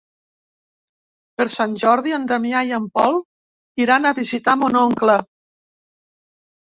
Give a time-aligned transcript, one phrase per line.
[1.41, 3.17] Per Sant Jordi en Damià i en Pol
[3.85, 5.19] iran a visitar mon oncle.